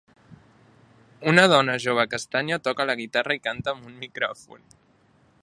[1.31, 4.67] Una dona jove castanya toca la guitarra i canta amb un micròfon.